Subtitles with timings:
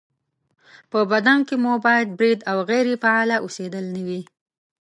[0.91, 4.21] په بدن کې مو باید برید او غیرې فعاله اوسېدل نه وي